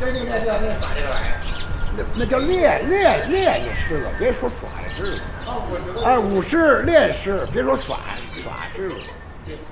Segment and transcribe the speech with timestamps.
[0.00, 1.34] 这就那这那耍这个玩意儿。
[1.96, 5.20] 那那叫练练练就是了，别说耍这狮子。
[6.04, 7.98] 哎，舞狮练狮，别说耍
[8.40, 8.96] 耍狮子，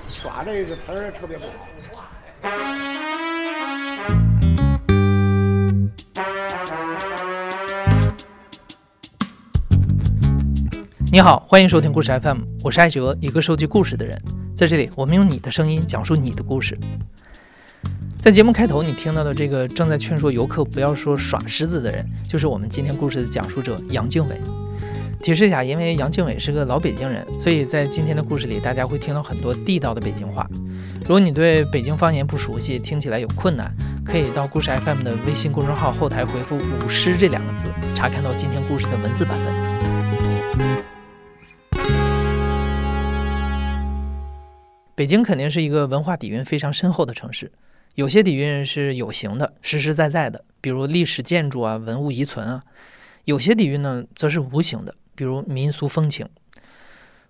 [0.05, 1.51] 耍这个词儿特别不好。
[11.09, 14.21] 你好，欢迎收听故事 FM，我是艾哲，一个收集故事的人。
[14.57, 16.77] 在这里，我们用你的声音讲述你的故事。
[18.19, 24.35] 在节目开头，你听到的这个正在劝说游客不要说耍狮子的人，就是我们今天故事的讲述者杨敬伟。
[25.21, 30.45] 提示一下，因为杨敬伟是个老北京人，所以在今天的故事里，大家会听到很多地道的北京话。
[31.01, 33.71] 如果你对北京方言不熟悉，听起来有困难，
[34.03, 39.53] 可以到故事 FM 的微信公众号后台回复“舞狮”这两个字，查看到今天故事的文字版本。
[44.95, 47.51] 北京肯定是一个文化底蕴非常深厚的城市，
[47.97, 52.61] 有些底蕴是有形的、实实在在的，比如历史建筑啊、文物遗存啊；
[53.25, 56.29] 有些底蕴呢，则是无形的，比如民俗风情。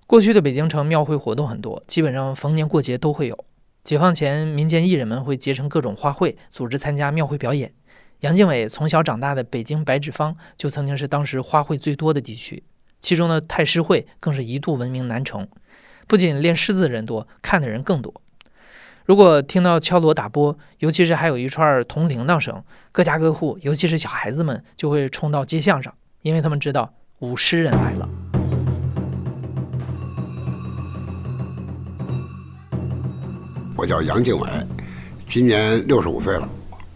[0.05, 3.45] 过去的北京城庙会活动很多，基本上逢年过节都会有。
[3.86, 7.73] 解放前，民间艺人们会结成各种花卉，组织参加庙会表演。
[8.20, 12.61] 杨靖伟从小长大的北京白纸坊，就曾经是当时花卉最多的地区，
[12.99, 15.47] 其中的太师会更是一度闻名南城。
[16.08, 18.14] 不仅练狮子的人多，看的人更多。
[19.08, 28.09] 如果听到敲锣打钹，尤其是还有一串铜铃铛声，各家各户，尤其是小孩子们，就会冲到街巷上，因为他们知道舞狮人来了。
[33.77, 34.49] 我叫杨敬伟，
[35.25, 36.49] 今年六十五岁了。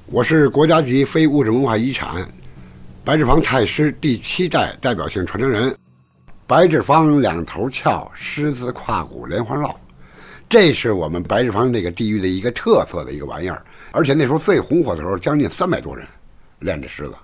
[0.08, 2.28] 我是国家级非物质文化遗产
[3.06, 5.73] 白纸坊太师第七代代表性传承人。
[6.46, 9.73] 白纸坊两头翘，狮子胯骨连环绕，
[10.52, 13.66] 这是我们白纸坊这个地域的一个特色的一个玩意儿。
[13.94, 16.06] 而且那时候最红火的时候，将近三百多人
[16.60, 17.16] 练这狮子。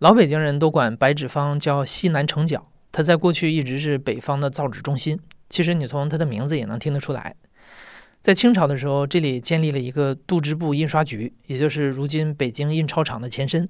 [0.00, 5.18] 老北京人都管白纸坊叫西南城角，它在过去一直是北方的造纸中心。
[5.48, 7.34] 其实你从它的名字也能听得出来。
[8.20, 13.66] 在清朝的时候，这里建立了一个度支部印刷局，也就是如今北京印钞厂的前身。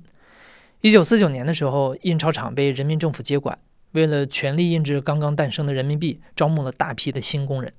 [0.80, 3.56] 一九四九年的时候，印钞厂被人民政府接管，
[3.92, 7.72] 为了全力印制刚刚诞生的人民币，招募了大批的新工人。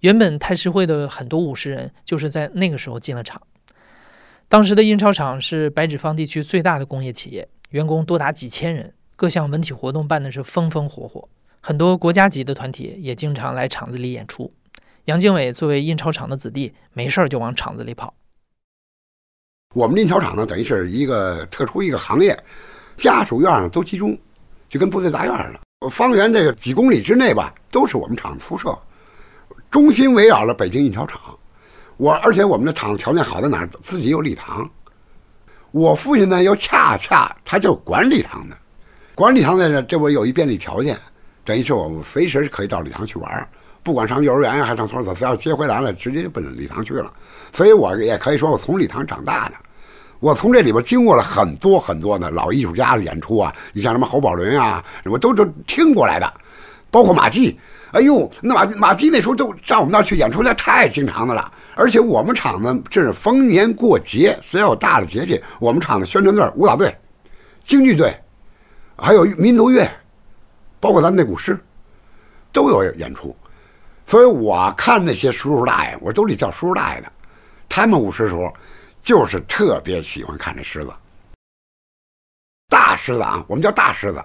[0.00, 3.42] 原本太师会的很多武士人就是在那个时候进了厂。
[4.48, 11.28] 当时的印钞厂是白纸坊地区最大的工业企业，员工多达几千人，各项文体活动办的是风风火火，
[11.60, 14.52] 很多国家级的团体也经常来厂子里演出。
[15.04, 18.14] 杨敬伟作为印钞厂的子弟，没事儿就往厂子里跑。
[19.74, 22.38] 我们印钞厂呢，等于是一个特殊一个行业，
[22.96, 24.16] 家属院都集中，
[24.68, 25.88] 就跟部队大院似的。
[25.88, 28.76] 方圆这个几公里之内吧，都是我们厂的宿舍，
[29.70, 31.20] 中心围绕了北京印钞厂。
[31.96, 33.68] 我而且我们的厂子条件好在哪儿？
[33.80, 34.68] 自己有礼堂。
[35.70, 38.56] 我父亲呢，又恰恰他就管礼堂的，
[39.14, 40.98] 管礼堂在这，这我有一便利条件，
[41.44, 43.48] 等于是我们随时可以到礼堂去玩。
[43.82, 47.12] 不管上幼儿园呀，还上托儿所，只要接回来了，直接就奔礼堂去了。
[47.52, 49.54] 所以我也可以说，我从礼堂长大的。
[50.20, 56.32] 我从这里边经过了很多很多的老艺术家的演出啊，你像什么侯宝林啊，什么都都听过来的，
[56.90, 57.58] 包括马季。
[57.92, 61.50] 哎呦，那马马季那时候都上我们那儿去演出，那太经常的了。
[61.74, 66.94] 而且我们厂子这是逢年过节，只要有大的节气，我们厂子宣传队、舞蹈队、
[67.62, 68.14] 京剧队，
[68.94, 69.90] 还有民族乐，
[70.80, 71.58] 包括咱那古诗，
[72.52, 73.34] 都有演出。
[74.04, 77.10] 所以我看那些叔叔大爷，我都得叫叔叔大爷的，
[77.70, 78.52] 他们舞狮时候
[79.08, 80.92] 就是特别喜欢看这狮子，
[82.68, 84.22] 大狮子啊，我们叫大狮子，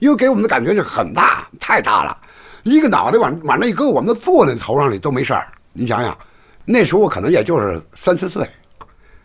[0.00, 2.20] 因为给我们的感觉就很大，太大了，
[2.64, 5.46] 一个脑袋往往那一搁，我们都坐那头上里都没事儿。
[5.72, 6.18] 你想想，
[6.64, 8.44] 那时候我可能也就是三四岁，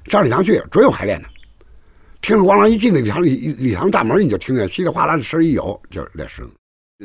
[0.06, 1.28] 上礼堂去准有排练的，
[2.22, 6.52] 听着咣啷一进那礼堂里礼堂大门，你就听见稀里哗啦的声一有，就是练狮子。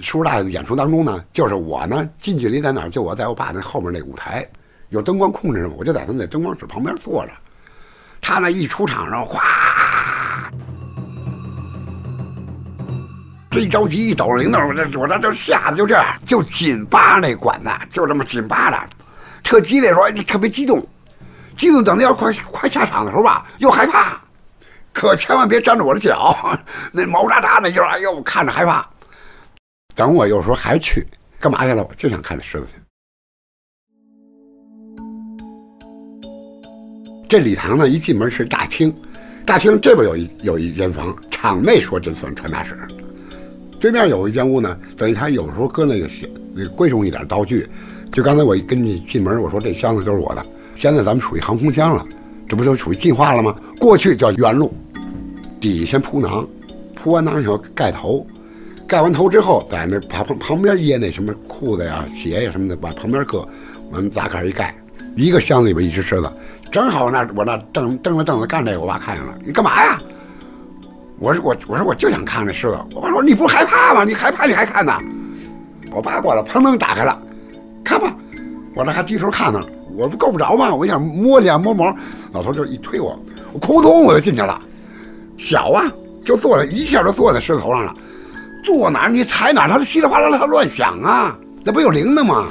[0.03, 2.91] 叔叔大爷的演出当中呢，就是我呢近距离在哪儿？
[2.91, 4.47] 就我在我爸那后面那舞台，
[4.91, 7.33] 有灯光控制嘛，我就在他那灯光室旁边坐着。
[8.29, 9.41] 他那一出场，然后哗，
[13.53, 18.77] 这一着急一抖铃铛，我这我这就吓得就这样，就紧扒那管子，就这么紧扒着，
[19.45, 20.85] 特激烈说特别激动，
[21.57, 24.21] 激动等到要快快下场的时候吧，又害怕，
[24.93, 26.37] 可千万别沾着我的脚，
[26.91, 28.85] 那毛扎扎那劲儿，哎呦，看着害怕。
[29.95, 31.07] 等我有时候还去
[31.39, 31.87] 干嘛去了？
[31.89, 32.86] 我就想看那狮子去。
[37.29, 38.95] 这礼堂呢，一进门是大厅，
[39.45, 42.77] 大厅这边有一有一间房，场内说这算传达室。
[43.81, 46.09] 对面有一间屋呢，等于他有时候搁那个
[46.55, 47.69] 那个贵重一点道具。
[48.13, 50.47] 就刚才我跟你进门，我说这箱子都是我的。
[50.77, 52.07] 现在咱们属于航空箱了，
[52.49, 53.57] 这不就属于进化了吗？
[53.81, 54.73] 过去叫原路，
[55.61, 56.47] 底下先铺囊，
[56.95, 58.25] 铺完囊以后盖头，
[58.87, 63.47] 盖完头之后，在那旁旁边掖那什么裤子呀、鞋呀什么的，往旁边搁，
[63.91, 64.73] 我们砸盖一盖，
[65.17, 66.31] 一个箱子里边一只狮子，
[66.77, 69.99] 正好那我那蹬蹬着凳子干这个，我爸看见了，你干嘛呀？
[71.19, 74.05] 我说我我说我就想看这狮子，我爸说你不害怕吗？
[74.05, 74.93] 你害怕你还看呢？
[75.91, 77.19] 我爸过来，砰噔打开了，
[77.83, 78.15] 看吧，
[78.75, 79.59] 我这还低头看呢，
[79.97, 80.75] 我不够不着吗？
[80.75, 81.97] 我想摸去摸毛，
[82.31, 83.19] 老头就一推我，
[83.55, 84.61] 我扑通我就进去了，
[85.39, 85.91] 小啊，
[86.23, 87.95] 就坐那一下就坐在狮子头上了，
[88.63, 92.47] 坐哪儿你踩哪儿，它稀里哗啦它乱响啊，那不有铃铛吗？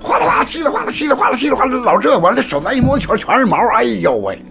[0.00, 4.42] 哗啦哗啦，稀里哗啦，稀里哗啦，稀里哗啦，老这完了，这手再一摸，全全是毛，哎呦喂！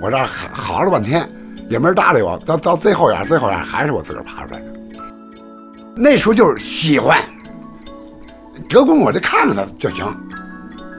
[0.00, 0.18] 我这
[0.52, 1.28] 好了半天，
[1.68, 4.66] 也没人搭理我，到到最后眼，最后眼还是我自个儿爬出来的。
[5.94, 7.22] 那时候就是喜欢，
[8.68, 10.04] 德公我就看看他就行。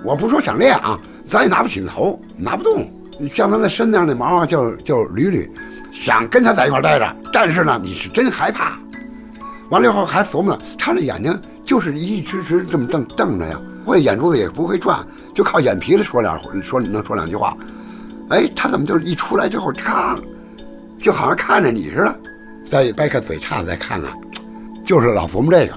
[0.06, 2.89] 我不说想练啊，咱也拿不起头，拿不动。
[3.27, 5.50] 像他那身上那毛啊，就就捋捋，
[5.92, 8.77] 想跟他在一块待着，但是呢，你是真害怕。
[9.70, 17.58] 完了以后还琢磨，他这眼睛就是一直直这么瞪瞪着呀，会眼珠子也不会转，就靠眼皮子说两说能说两句话。
[18.30, 20.18] 哎，他怎么就是一出来之后，嚓，
[20.98, 22.20] 就好像看着你似的，
[22.66, 24.12] 再掰开嘴叉子再看看，
[24.86, 25.76] 就是老琢磨这个。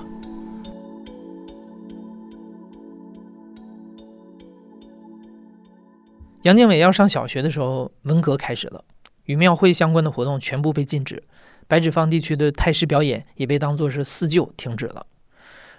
[6.42, 8.82] 杨建伟要上小学的时候，文革开始了，
[9.24, 11.22] 与庙会相关的活动全部被禁止，
[11.68, 15.06] 白纸坊地区的太师表演也被当作是四旧停止了。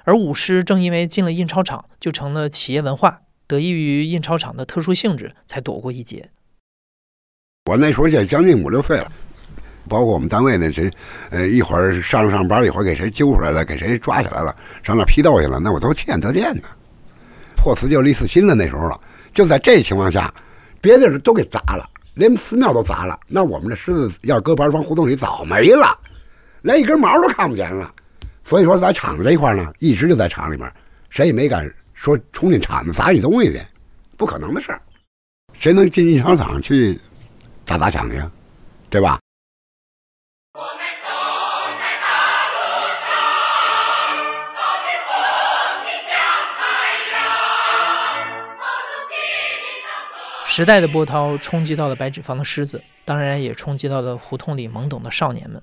[0.06, 6.30] 而舞狮正因为进了印钞厂，就成了企业文化，得益于印钞厂的特殊性质，才躲过一劫。
[7.66, 9.12] 我那时候也将近五六岁了，
[9.88, 10.90] 包括我们单位那谁，
[11.30, 16.64] 呃，一会儿上上班，一会儿给谁揪出来了，给谁抓起来了，上那批斗去了，那我都亲眼得见的，
[17.56, 19.00] 破四旧立四新了那时候了。
[19.32, 20.34] 就在这情况下，
[20.82, 21.88] 别的人都给砸了，
[22.19, 25.98] 连寺庙都砸了，那我们这狮子要搁白方胡同里早没了，
[26.63, 27.89] 连一根毛都看不见了。
[28.44, 30.69] 所以说，在厂子这一块呢，一直就在厂里面，
[31.10, 33.62] 谁也没敢说冲进厂子砸你东西去，
[34.18, 34.81] 不可能的事儿。
[35.54, 37.00] 谁能进印钞厂去？
[37.66, 38.21] 砸砸抢去，
[38.89, 39.18] 对吧？
[50.51, 55.62] 时代的波涛冲击到了白纸坊的狮子，当然也冲击到了胡同里懵懂的少年们。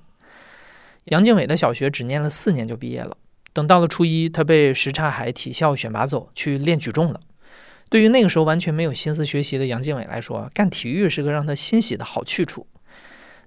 [1.06, 3.16] 杨靖伟的小学只念了四年就毕业了，
[3.52, 7.20] 等到了初一，他被什刹海体校选拔走去练举重了。
[7.90, 12.68] 对于那个时候完全没有心思学习的杨靖伟来说，干体育是个让他欣喜的好去处。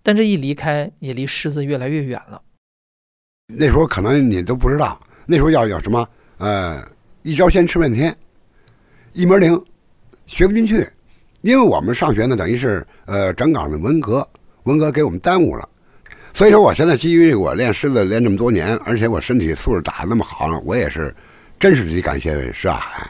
[0.03, 2.41] 但这一离开，也离狮子越来越远了。
[3.47, 6.05] 那时候可能你都不知道，那时候要要什么？
[6.39, 6.85] 呃，
[7.21, 8.13] 一招鲜吃半天，
[9.13, 9.65] 一门灵，
[10.27, 10.85] 学不进去。
[11.41, 14.27] 因为我们上学呢，等于是呃整岗的文革，
[14.63, 15.67] 文革给我们耽误了。
[16.33, 21.13] 所以说，我现在基于我练狮子练这么多年，而且我身体素质打得那么好，我也是
[21.57, 23.09] 真是得感谢石大海。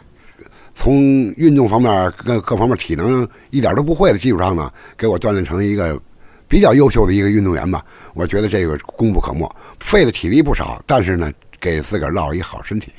[0.74, 0.94] 从
[1.36, 6.00] 运动方面各各方面体能一点都不会的基础上呢，给我锻炼成一个
[6.48, 7.84] 比较优秀的一个运动员吧。
[8.14, 11.30] 我觉得这个功不可没，费的体力不少，但是呢，
[11.60, 12.94] 给自个儿落一好身体。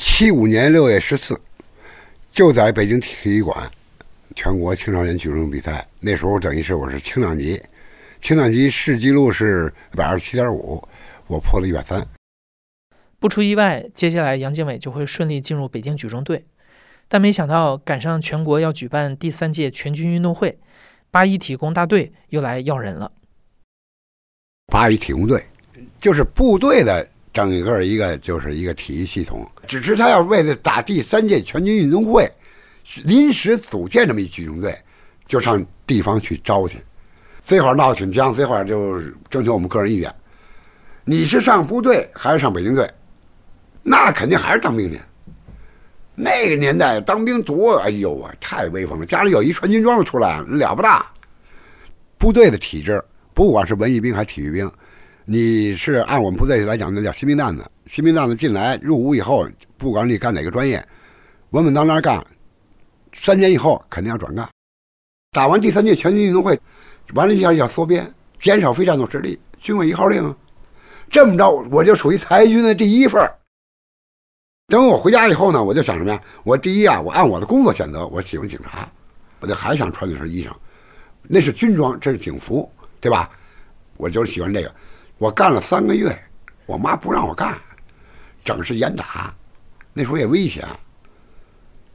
[0.00, 1.38] 七五年六月十四，
[2.30, 3.70] 就在北京体育馆
[4.34, 7.60] 全国青少年举重比赛，那时候等于是我是轻量级，
[8.20, 10.82] 轻量级市纪录是一百二十七点五，
[11.26, 12.06] 我破了一百三。
[13.18, 16.44] 不出意外，接下来杨经纬就会顺利进入北京举重队。
[17.08, 20.58] 但没想到赶上全国要举办第三届全军运动会，
[21.10, 23.10] 八一体工大队又来要人了。
[24.66, 25.44] 八一体工队
[25.98, 32.30] 就是部队的整个一个就是一个体育系统，只是他要为了打第三届全军运动会，
[33.04, 34.76] 临时组建这么一举重队，
[35.24, 36.78] 就上地方去招去。
[37.42, 40.14] 这会儿闹得挺僵，这会儿就征求我们个人意见：
[41.04, 42.88] 你是上部队还是上北京队？
[43.82, 45.00] 那肯定还是当兵去。
[46.14, 49.06] 那个年代当兵多，哎呦啊，太威风了！
[49.06, 51.06] 家里有一穿军装的出来了不大。
[52.18, 54.70] 部队的体制，不管是文艺兵还是体育兵，
[55.24, 57.64] 你是按我们部队来讲，那叫新兵蛋子。
[57.86, 60.86] 新兵蛋子进来入伍以后，不管你干哪个专业，
[61.50, 62.22] 稳稳当当干，
[63.12, 64.48] 三年以后肯定要转干。
[65.32, 66.58] 打完第三届全军运动会，
[67.14, 70.34] 完了一下要缩编，减少非战斗实力，军委一号令。
[71.08, 73.20] 这么着，我就属于裁军的第一份。
[74.68, 76.22] 等我回家以后呢，我就想什么呀？
[76.44, 78.88] 我第一啊，我按我的工作选择，我喜欢警察，
[79.40, 80.52] 我就还想穿那身衣裳，
[81.22, 83.28] 那是军装，这是警服，对吧？
[83.96, 84.74] 我就是喜欢这个。
[85.18, 86.16] 我干了三个月，
[86.66, 87.58] 我妈不让我干，
[88.44, 89.34] 整是严打，
[89.92, 90.66] 那时候也危险。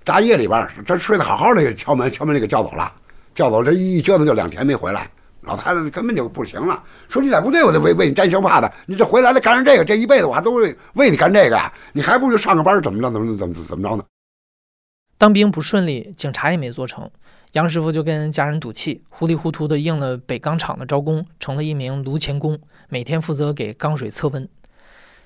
[0.06, 2.94] 大夜里边，这睡得好好的，敲门，敲门就给叫走了，
[3.34, 5.10] 叫走这一折腾就两天没回来。
[5.42, 11.60] 老太太根本就不行了，说你在部队我就为为你担惊怕的，你这回来了干上这个，这一辈子我还都为为你干这个，
[11.94, 14.04] 你还不如上个班怎么着怎么怎么怎么着呢？
[15.18, 17.10] 当兵不顺利，警察也没做成，
[17.54, 22.60] 杨师傅就跟家人赌气，糊里糊涂的应了北钢厂的招工，成了一名炉钳工，
[22.90, 24.48] 每天负责给钢水测温。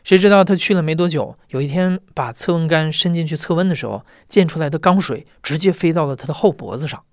[0.04, 7.04] 谁知道他去了没多久，有一天把测温杆伸进去测温的时候，溅出来的钢水直接飞到了他的后脖子上。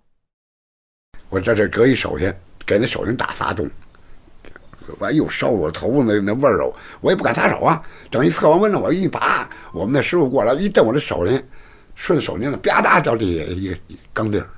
[1.29, 2.35] 我在这搁一手去。
[2.67, 3.71] 给那手心打仨洞，
[4.99, 7.81] 完又烧我头发那那味儿哦，我也不敢撒手啊。
[8.11, 11.41] 等一测完温了，我一拔，我们那师傅过来一蹬我这手心，
[11.95, 13.79] 顺手心了，吧嗒掉地下一个
[14.13, 14.49] 钢钉儿，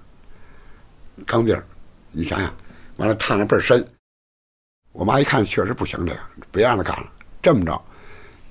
[1.26, 1.62] 钢钉儿，
[2.10, 2.50] 你想想，
[2.96, 3.86] 完了烫的倍儿深。
[4.92, 6.20] 我妈一看确实不行，这个
[6.50, 7.12] 别让他干了。
[7.42, 7.78] 这么着，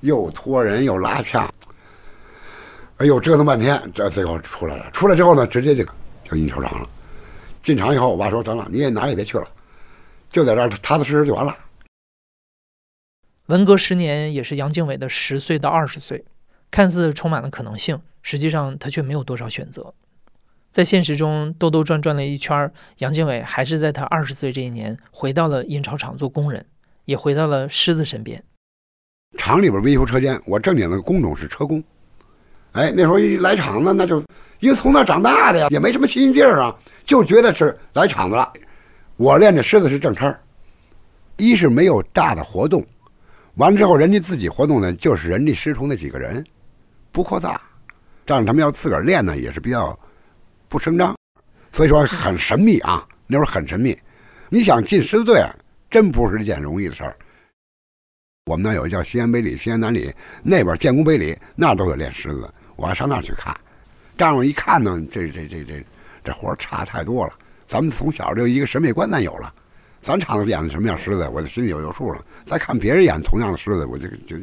[0.00, 1.48] 又拖人又拉枪，
[2.98, 4.90] 哎呦折腾半天，这最后出来了。
[4.90, 5.84] 出来之后呢，直接就
[6.24, 6.88] 就印厂了。
[7.62, 9.46] 进厂以后，我爸说：“得了，你也哪也别去了，
[10.30, 11.54] 就在这儿踏踏实实就完了。”
[13.46, 16.24] 文革十年也是杨经纬的十岁到二十岁，
[16.70, 19.94] 看似充满了可能性，实际上他却没有多少选择。
[20.70, 26.66] 在现实中兜兜转转了一圈，杨经纬还是在他二十岁这一年回到了印钞厂做工人，
[27.06, 28.44] 也回到了狮子身边。
[29.36, 31.82] 厂里边维修车间，我正经的工种是车工。
[32.72, 34.22] 哎，那时候一来厂子，那就
[34.60, 36.74] 因为从那长大的呀，也没什么新鲜劲儿啊。
[37.02, 38.52] 就觉得是来厂子了，
[39.16, 40.38] 我练的狮子是正差
[41.36, 42.84] 一是没有大的活动，
[43.54, 46.44] 完了之后人家自己活动呢，就是人家师徒那几个人，
[47.10, 47.60] 不扩大，
[48.26, 49.98] 这样他们要自个儿练呢，也是比较
[50.68, 51.16] 不声张，
[51.72, 53.98] 所以说很神秘啊，那会儿很神秘。
[54.50, 55.42] 你想进狮子队，
[55.90, 57.16] 真不是一件容易的事儿。
[58.48, 60.10] 我们那有一叫西安北里、西安南里，
[60.42, 63.54] 那边建工北里，那都得练狮子，我还上那去看，
[64.16, 65.84] 这样我一看呢，这这这这。
[66.24, 67.32] 这活差太多了，
[67.66, 69.54] 咱们从小就一个审美观咱有了，
[70.02, 72.22] 咱厂子演的什么样狮子，我的心里有有数了。
[72.44, 74.36] 再看别人演同样的狮子，我就就，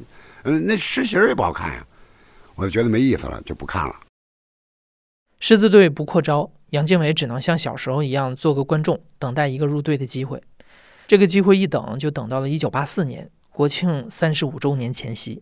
[0.46, 1.86] 嗯，那狮形也不好看呀，
[2.56, 3.96] 我就觉得没意思了，就不看了。
[5.40, 10.42] 狮子队不扩招，杨经纬只能像小时候一样做个观众，等待一个入队的机会。
[11.06, 15.42] 这个机会一等就等到了一九八四年国庆三十五周年前夕。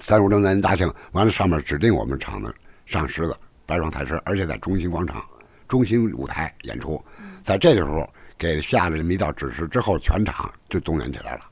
[0.00, 2.52] 三十五周年大庆完了，上面指定我们厂子
[2.86, 3.36] 上狮子。
[3.64, 5.24] 白双台狮，而且在中心广场、
[5.68, 7.00] 中心舞台演出，
[7.44, 8.04] 在这个时候
[8.36, 11.42] 给下了这么一道指示之后，全场就动员起来了。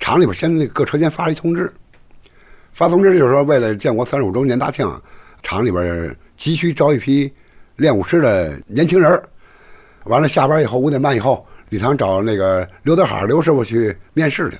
[0.00, 1.72] 厂里边先那各车间发了一通知，
[2.72, 4.84] 发通知就是说，为了建国三十五周年大庆，
[5.40, 7.32] 厂里边急需招一批
[7.76, 9.22] 练武师的年轻人。
[10.06, 14.58] 完了，下班以后五点半以后，李唐找那个刘德海刘师傅去面试去。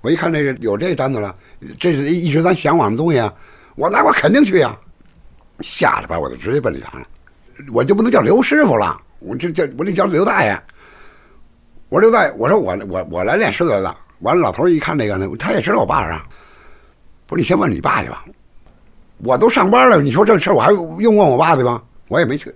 [0.00, 1.34] 我一看这个有这单子了，
[1.78, 3.32] 这是一直咱向往的东西啊，
[3.76, 4.76] 我那我肯定去呀。
[5.60, 7.06] 下了班我就直接奔礼堂了，
[7.72, 10.60] 我就不能叫刘师傅了，我这叫我得叫刘大爷。
[11.88, 13.96] 我说刘大爷，我说我我我来练狮子来了。
[14.20, 16.24] 完了，老头一看这个呢，他也知道我爸是啊。
[17.26, 18.24] 不是你先问你爸去吧，
[19.18, 21.82] 我都上班了，你说这事我还用问我爸去吗？
[22.08, 22.52] 我也没去。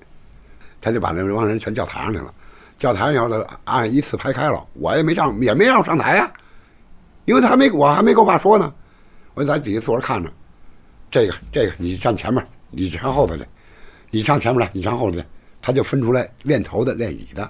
[0.81, 2.35] 他就把那帮人全叫台上去了，
[2.79, 6.33] 叫台上以后呢，按依次排开了，我也没上，也没让我上台呀，
[7.25, 8.73] 因为他还没我还没跟我爸说呢，
[9.35, 10.31] 我就在底下坐着看着。
[11.11, 12.47] 这个这个，你站前面。
[12.69, 13.45] 你上后头去，
[14.11, 15.25] 你上前面来，你上后头去，
[15.63, 17.49] 他就分出来练头的、练椅的，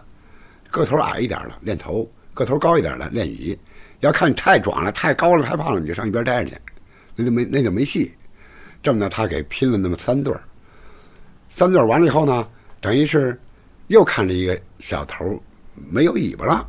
[0.70, 3.58] 个头矮一点的练头，个头高一点的练椅。
[4.00, 6.56] 要看你太壮了、太高了、太胖了，你就上一边待着去，
[7.16, 8.14] 那就没那就没戏。
[8.82, 10.44] 这么着，他给拼了那么三对儿，
[11.48, 12.46] 三对儿完了以后呢，
[12.80, 13.40] 等于是
[13.86, 15.40] 又看着一个小头
[15.90, 16.66] 没有尾巴了，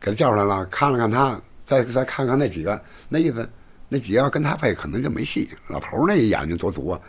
[0.00, 3.48] 给他叫出来了，看了看他，再再看看那几个，那意思
[3.88, 5.50] 那几个要跟他配可能就没戏。
[5.68, 7.00] 老头那眼睛多足啊！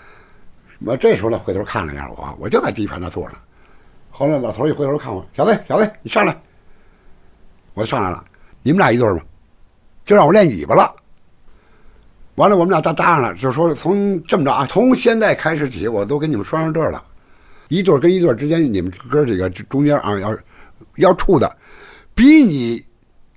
[0.84, 3.36] 我这时候呢，回头看了一下我，我就在第一排那坐着。
[4.10, 6.36] 后来老头一回头看我，小子，小子，你上来。
[7.74, 8.24] 我就上来了，
[8.62, 9.24] 你们俩一对吧？
[10.03, 10.93] 就让我练尾巴了。
[12.36, 17.03] 完了，我们俩搭搭上了，就说从这么着啊，从现在开始起，我都跟你们说上对了。
[17.72, 20.38] 一对跟一对之间，你们哥几个中间啊，要
[20.98, 21.58] 要处的，
[22.13, 22.86] 比你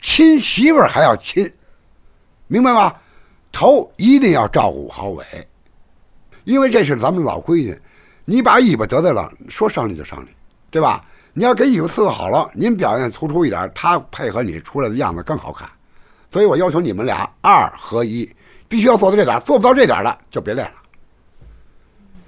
[0.00, 1.48] 亲媳妇还要亲，
[2.48, 2.92] 明白吗？
[3.52, 5.24] 头一定要照顾好尾。
[6.42, 7.80] 因为这是咱们老规矩，
[8.24, 10.34] 你把尾巴得罪了，说上去就上去，
[10.68, 11.04] 对吧？
[11.32, 15.70] 你要给尾巴伺候好了，您表现突出一点，他配合你出来的样子更好看。
[16.28, 18.28] 所以我要求你们俩二合一，
[18.66, 20.74] 必须要做到这点，做不到这点的就别练了。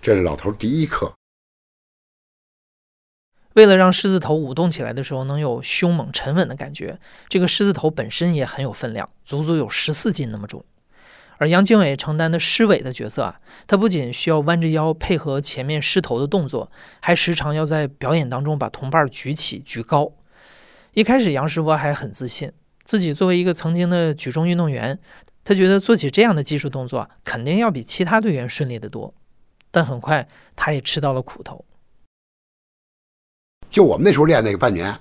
[0.00, 1.12] 这是老头第一课。
[3.56, 10.62] 为了让狮子头舞动起来的时候能有凶猛沉稳的感觉，这个狮子头本身也很有分量，足足有十四斤那么重。
[11.38, 16.70] 而杨经纬承担的狮尾的角色啊，他不仅需要弯着腰配合前面狮头的动作，
[17.00, 20.12] 还时常要在表演当中把同伴举起举高。
[20.92, 22.52] 一开始杨师傅还很自信，
[22.84, 24.98] 自己作为一个曾经的举重运动员，
[25.44, 29.14] 他觉得做起这样的技术动作肯定要比其他队员顺利得多。
[29.70, 31.64] 但很快他也吃到了苦头。
[33.68, 34.94] 就我们那时候练那个半年，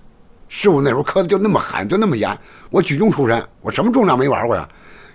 [0.47, 2.37] 师傅那时候磕的就那么狠，就那么严。
[2.69, 4.67] 我举重出身，我什么重量没玩过呀？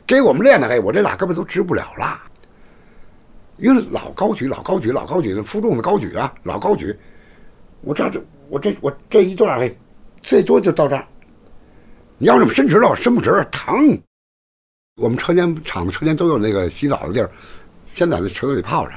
[0.07, 2.21] 给我们练的，哎，我这俩胳膊都直不了了，
[3.59, 6.97] 因为老高举，老高举，老高举负重的高举啊，老高举。
[7.83, 9.73] 我这这我这我这一段哎，
[10.21, 11.07] 最多就到这儿。
[12.19, 13.99] 你要这么伸直了，伸不直，疼。
[14.97, 17.31] 我们车间厂子车间都有那个洗澡的地儿，
[17.87, 18.93] 先在那池子里泡着，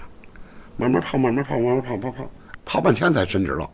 [0.78, 2.30] 慢慢泡，慢慢泡，慢慢泡，泡泡
[2.66, 3.70] 泡半天才伸直了。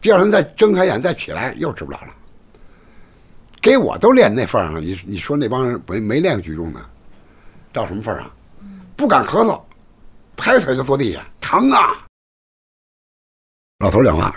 [0.00, 2.14] 第二天再睁开眼再起来，又吃不了了。
[3.60, 6.80] 给我都练那份儿上，你你说那帮人没没练举重的，
[7.72, 8.32] 到什么份儿啊？
[8.96, 9.60] 不敢咳嗽，
[10.36, 12.06] 拍腿就坐地下，疼啊！
[13.80, 14.34] 老头讲话，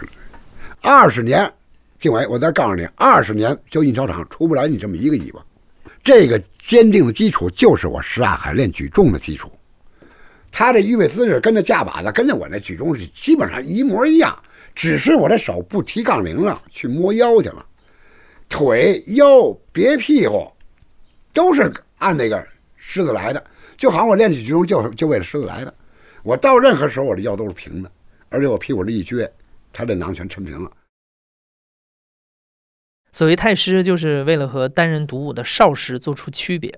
[0.82, 1.52] 二十年，
[2.00, 5.40] 静伟，我再告诉你，二十年就印钞厂出不来你这么一个尾巴。
[6.04, 9.52] 这个坚定的基础就是我石大海练举重的基础。
[10.52, 14.38] 他这预备姿势跟那架把子，跟着我那举重是基本上一模一样，
[14.74, 17.66] 只是我这手不提杠铃了，去摸腰去了。
[18.50, 20.52] 腿、腰、别屁股，
[21.34, 23.44] 都是按那个狮子来的，
[23.78, 25.74] 就好像我练举重就就为了狮子来的。
[26.24, 27.92] 我到任何时候，我的腰都是平的，
[28.30, 29.30] 而且我屁股这一撅，
[29.72, 30.72] 他这囊全抻平了。
[33.14, 36.78] 所谓太师，就是为了和单人独舞的少师做出区别。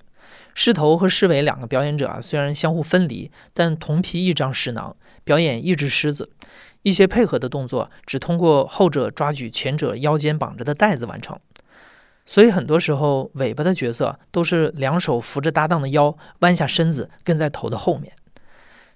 [0.56, 6.30] 狮头和狮尾两个表演者啊，虽然相互分离，但同皮一张狮囊，表演一只狮子。
[6.84, 11.38] 一些配合的动作，只通过后者抓举前者腰间绑着的带子完成。
[12.25, 18.13] 所以很多时候，尾巴的角色都是两手扶着搭档的腰，弯下身子跟在头的后面。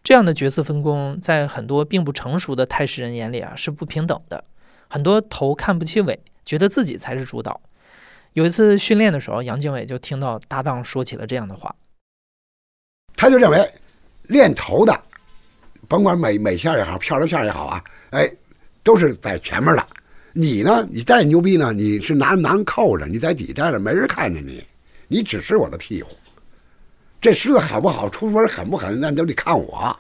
[0.04, 4.46] 这样的角色分工，在很多并不成熟的泰式人眼里啊，是不平等的。
[4.90, 7.60] 很多头看不起尾，觉得自己才是主导。
[8.32, 11.76] 有一次训练的时候，杨经纬就听到搭档说起了这样的话，
[13.18, 13.70] 他就认为
[14.24, 14.98] 练头的，
[15.88, 18.30] 甭管美美线也好，漂亮线也好啊，哎，
[18.84, 19.86] 都是在前面的。
[20.34, 20.88] 你呢？
[20.92, 21.74] 你再牛逼呢？
[21.74, 24.64] 你是拿囊扣着，你在底下着，没人看着你，
[25.08, 26.10] 你只是我的屁股。
[27.20, 29.98] 这狮子狠不好，出门狠不狠，那都得看我。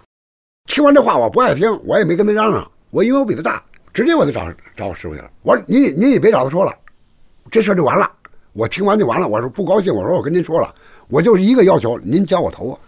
[0.68, 2.70] 听完这话，我不爱听，我也没跟他嚷嚷。
[2.92, 5.32] 我因为我比他大，直接我就找找我师傅去了。
[5.42, 6.72] 我说你你也别找他说了，
[7.50, 8.12] 这事儿就完了。
[8.54, 9.28] 我听完就完了。
[9.28, 10.76] 我说不高兴，我说我跟您说了，
[11.08, 12.80] 我就是一个要求，您教我头发。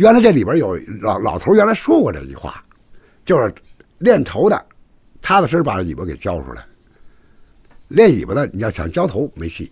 [0.00, 2.62] 原来这里边有老老头原来说过这句话，
[3.22, 3.54] 就是
[3.98, 4.56] 练头的，
[5.20, 6.64] 踏踏实实把尾巴给教出来。
[7.88, 9.70] 练尾巴的，你要想交头没戏。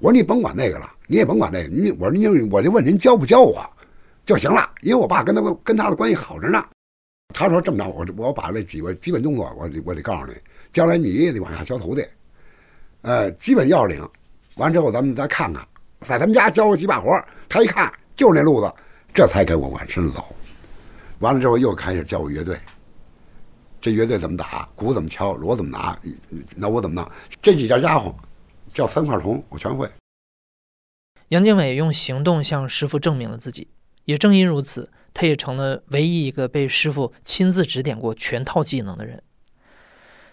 [0.00, 3.64] 我说你甭管那个了，你也甭管那个，你我说你我就问您教不教我
[4.24, 6.60] 就行了，因为我爸跟他跟他的关系好着呢。
[7.32, 10.32] 他说这么着，我我把这几个基本动作，我我得告诉你，
[10.72, 12.04] 将来你也得往下交头的。
[13.02, 14.04] 呃，基本要领，
[14.56, 15.64] 完之后咱们再看看，
[16.00, 17.08] 在他们家教过几把活
[17.48, 18.70] 他一看就是那路子，
[19.14, 20.22] 这才给我往深走。
[21.20, 22.54] 完了之后又开始教我乐队。
[23.80, 25.98] 这乐队怎么打，鼓怎么敲，锣怎么拿，
[26.54, 27.10] 那我怎么弄？
[27.40, 28.14] 这几件家伙
[28.68, 29.90] 叫三块铜，我全会。
[31.28, 33.68] 杨经纬用行动向师傅证明了自己，
[34.04, 39.22] 也正因如此，他也成了唯一一个被师傅亲自指点过全套技能的人。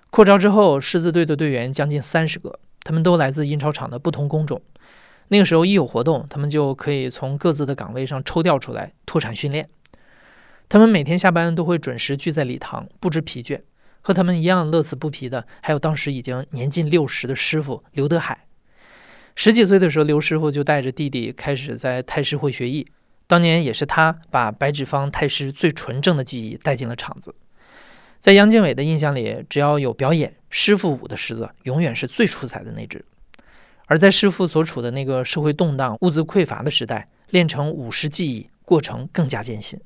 [0.10, 4.62] 扩招之后，狮子队的队员将近三十个，他们都来自印钞厂的不同工种。
[5.30, 9.68] 那个时候一有活动，他们就可以从各自的岗位上抽调出来脱产训练。
[10.70, 13.62] 他们每天下班都会准时聚在礼堂，不知疲倦。
[14.02, 18.46] 和他们一样乐此不疲的，还有当时已经年近六十的师傅刘德海。
[19.36, 22.88] 十几岁的时候，刘师傅就带着弟弟开始在太师会学艺。
[23.28, 27.36] 当年也是他把白纸坊太师最纯正的技艺带进了厂子。
[28.20, 33.04] 在杨建伟的印象里，只要有表演，师傅舞的狮子永远是最出彩的那只。
[33.88, 39.80] 而在师傅所处的那个社会动荡、物资匮乏的时代，练成武士技艺过程更加艰辛。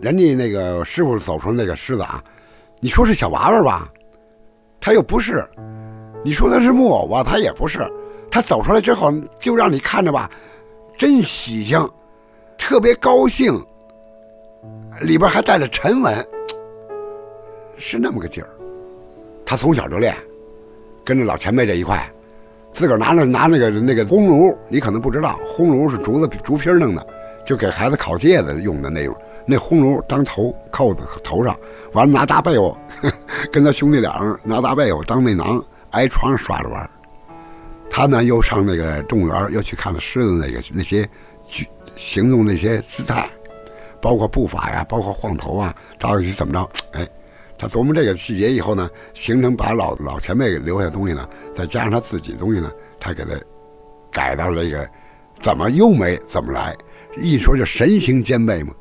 [0.00, 2.24] 人家那个师傅走出那个狮子啊，
[2.80, 3.88] 你说是小娃娃吧，
[4.80, 5.46] 他又不是；
[6.24, 7.80] 你说他是木偶吧，他也不是。
[8.30, 10.30] 他走出来之后，就让你看着吧，
[10.94, 11.86] 真喜庆，
[12.56, 13.62] 特别高兴，
[15.02, 16.26] 里边还带着沉稳，
[17.84, 18.48] 是那么个劲儿。
[19.44, 20.14] 他从小就练，
[21.04, 22.08] 跟着老前辈这一块，
[22.72, 27.04] 自个儿拿着拿那个那个烘炉，你可能不知道，烘炉是竹子竹皮弄的，
[27.44, 29.16] 就给孩子烤芥子用的那种。
[29.44, 31.58] 那烘炉当头扣子头上，
[31.92, 32.78] 完了拿大被窝，
[33.52, 36.88] 跟他兄弟俩人拿大被窝当那囊，挨床上耍着玩
[37.90, 41.06] 他呢又上那个动物园，又去看了狮子那个那些
[41.48, 41.66] 举
[41.96, 43.28] 行动那些姿态，
[44.00, 46.70] 包括步伐呀，包括晃头啊，到底是怎么着？
[46.92, 47.08] 哎，
[47.62, 53.30] 他琢磨这个细节以后呢，形成把老老前辈留下的东西呢，再加上他自己东西呢，他给他
[54.10, 54.90] 改到了这个
[55.40, 56.76] 怎么优美怎么来，
[57.22, 58.74] 一说就神形兼备嘛。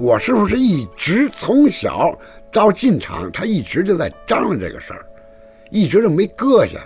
[0.00, 2.12] 我师傅是一直从小
[2.52, 5.06] 到进厂，他一直就在张罗这个事儿，
[5.70, 6.80] 一直就没搁下。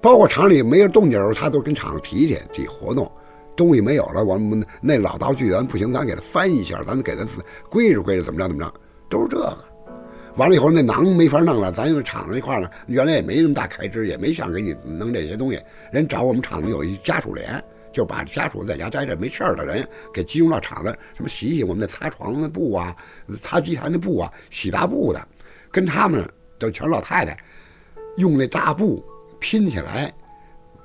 [0.00, 3.12] 包括厂里没有动静的时候，他都跟厂子提去提活动。
[3.54, 7.26] 东西没有了，我们那老道具咱不行，咱给他翻一下，咱给他
[7.68, 8.74] 归置归置，怎么着怎么着，
[9.14, 9.56] 都是这个。
[10.36, 15.60] 完了以后，那囊没法弄了，咱用厂子一块呢，原来也没那么大开支，也没想给你弄这些东西。
[15.92, 22.96] 人找我们厂子有一家属连，就把家属在家待着没事儿的人给集中到厂子，什么洗洗我们那擦床的布啊，
[23.38, 25.28] 擦机台的布啊，洗大布的，
[25.70, 27.38] 跟他们都全老太太，
[28.16, 29.04] 用那大布。
[29.40, 30.10] 拼起来，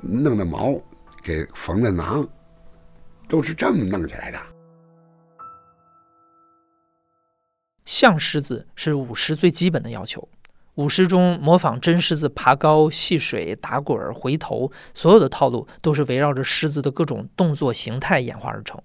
[0.02, 0.78] 弄的毛，
[1.24, 2.28] 给缝的囊，
[3.30, 4.39] 都是这么弄起来的。
[7.89, 10.30] 像狮子是舞狮最基本的要求。
[10.75, 18.80] 舞狮中模仿真狮子爬高、戏水、打滚、回头，所有的套路都是围绕着狮子的各种动作形态演化而成。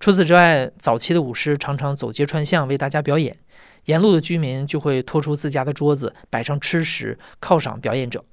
[0.00, 3.36] 除此之外，早期的舞狮常常走街串巷为大家表演，
[3.84, 8.24] 沿路的居民就会拖出自家的桌子，摆上吃食，犒赏表演者。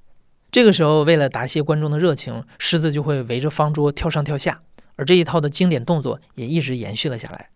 [0.49, 4.61] 这个时候，为了答谢观众的热情，狮子就会围着方桌跳上跳下，
[4.95, 7.49] 而这一套的经典动作也一直延续了下来。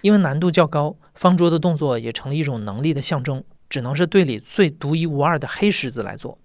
[0.00, 6.38] 因为难度较高，方桌的动作也成了一种能力的象征，只能是队里最独一无二的黑狮子来做。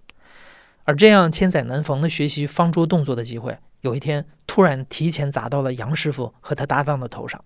[0.84, 7.42] 而这样千载难逢的学习方桌动作的机会，有一天突然提前砸到了杨师傅和他搭档的头上。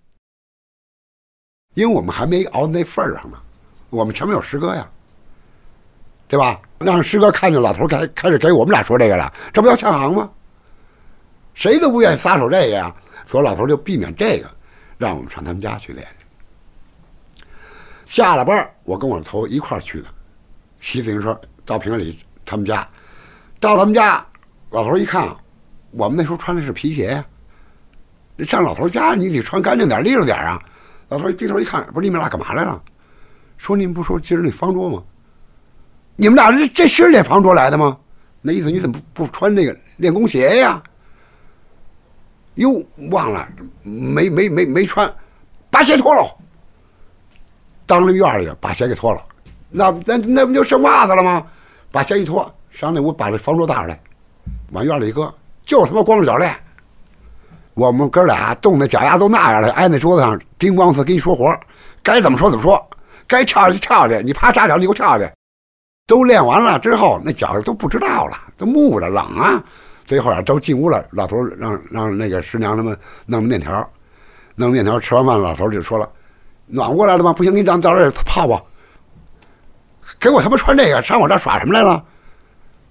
[1.73, 3.37] 因为我们还没熬到那份儿上呢，
[3.89, 4.89] 我们前面有师哥呀。
[6.27, 6.61] 对吧？
[6.79, 10.31] 让师哥看见老头开开始给我们俩说这个了，这不要抢行吗？
[11.53, 12.95] 谁都不愿意撒手这个呀，
[13.25, 14.49] 所以老头就避免这个，
[15.01, 16.25] 让我们上他们家去练去。
[18.05, 20.07] 下了班，我跟我头一块儿去的，
[20.79, 22.87] 骑自行车到平里他们家，
[23.59, 24.23] 到他们家，
[24.69, 25.27] 老头一看，
[25.89, 27.25] 我们那时候穿的是皮鞋呀，
[28.45, 30.61] 上老头家你得穿干净点、利落点啊。
[31.09, 32.79] 老头低头一看，不是你们俩干嘛来了？
[33.57, 35.03] 说你们不说今儿那方桌吗？
[36.15, 37.97] 你们俩这这是练方桌来的吗？
[38.41, 40.81] 那意思你怎么不不穿那个练功鞋呀？
[42.55, 43.47] 哟，忘了，
[43.83, 45.11] 没没没没穿，
[45.69, 46.35] 把鞋脱了，
[47.85, 49.21] 当着院里把鞋给脱了，
[49.69, 51.45] 那那那不就剩袜子了吗？
[51.91, 53.99] 把鞋一脱，上那屋把这方桌搭出来，
[54.71, 55.33] 往院里一搁，
[55.65, 56.53] 就他妈光着脚练。
[57.73, 61.57] 我们哥俩冻的脚丫都那样了，挨那桌子上叮咣子跟你说活，
[62.03, 62.85] 该怎么说怎么说，
[63.27, 65.31] 该跳下去跳下去，你趴扎脚你给我跳下去。
[66.05, 69.63] 都练完了之后，那脚都不知道了，都木着冷啊。
[70.11, 71.07] 最后啊，都进屋了。
[71.11, 73.89] 老头让让那个师娘他们弄面条，
[74.55, 74.99] 弄面条。
[74.99, 76.11] 吃完饭，老头就说了
[76.67, 77.31] ：“暖过来了吗？
[77.31, 78.61] 不行，你咱到这儿泡泡。
[80.19, 82.03] 给我他妈穿这个上我这儿耍什么来了？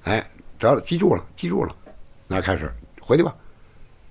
[0.05, 1.77] 哎，得了，记住了，记住了。
[2.27, 3.35] 那开始回去吧。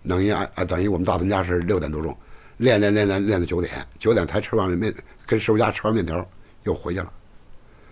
[0.07, 2.15] 等于啊啊，等于我们到他们家是六点多钟，
[2.57, 4.93] 练练练练练到九点，九点才吃完面，
[5.25, 6.23] 跟师傅家吃完面条
[6.61, 7.11] 又回去了。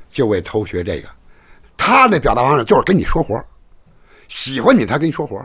[0.09, 1.09] 就为偷学这个，
[1.75, 3.43] 他那表达方式就是跟你说活
[4.27, 5.43] 喜欢你他跟你说活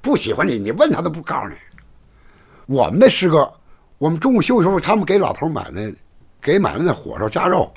[0.00, 1.54] 不喜欢你你问他都不告诉你。
[2.66, 3.52] 我们那师哥，
[3.98, 5.94] 我们中午休息时候，他们给老头买那，
[6.40, 7.72] 给买的那火烧夹肉，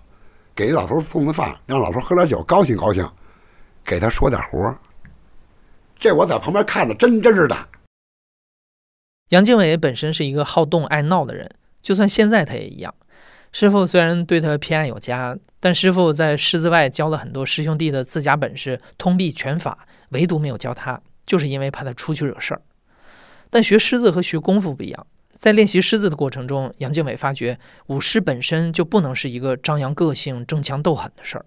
[0.55, 3.07] 给老头送的饭，让老头喝点酒，高兴高兴，
[3.83, 4.75] 给他说点活
[5.97, 7.69] 这我在旁边看的真真的。
[9.29, 11.49] 杨经纬本身是一个好动爱闹的人，
[11.81, 12.93] 就算现在他也一样。
[13.51, 22.61] 师傅虽然对他偏爱有加，但师傅在师子外教了很多师兄弟的自家本事，通臂拳法，唯独没有教他，就是因为怕他出去惹事儿。
[23.49, 27.57] 但学狮子和学功夫不一样，在练习狮子的过程中，杨经纬发觉
[27.87, 31.45] 舞狮本身就不能是一个张扬个性、争强斗狠的事儿，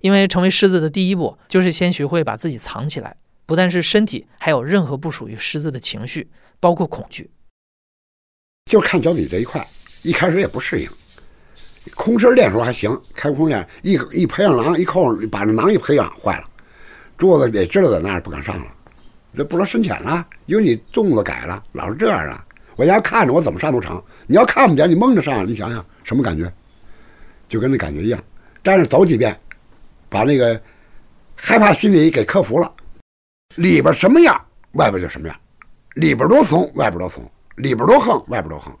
[0.00, 7.30] 因为成为狮子的第一步就是先学会把自己藏起来，不但是身体，还有任何不属于狮子的情绪，包括恐惧。
[8.66, 9.64] 就看脚底这一块，
[10.02, 10.90] 一开始也不适应。
[11.94, 16.48] 空身练时候还行，开空练一一培养囊一扣，把这囊一培养坏了，
[17.16, 18.66] 桌子也知道在那儿不敢上了，
[19.36, 22.44] 这不能深浅了，因为你动作改了，老是这样啊。
[22.76, 26.52] 我要看着我怎么上都成，你要看不见你蒙着上，你想想什么感觉？
[27.48, 28.22] 就跟那感觉一样。
[28.62, 29.38] 但是走几遍，
[30.08, 30.60] 把那个
[31.34, 32.72] 害怕心理给克服了，
[33.56, 34.40] 里边什么样，
[34.72, 35.36] 外边就什么样，
[35.94, 38.72] 里边多怂，外边多怂，里边多横，外边多横。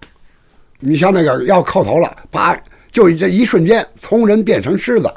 [0.78, 2.56] 你像那个要叩头了，把。
[2.90, 5.12] 就这一瞬间，从人变成狮子。